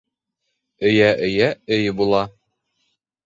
[0.91, 2.23] Өйә-өйә өй була.